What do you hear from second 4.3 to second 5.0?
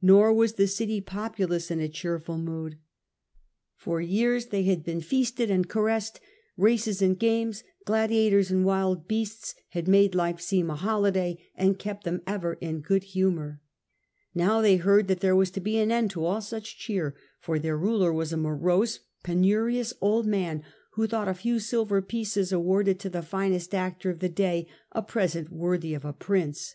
they had been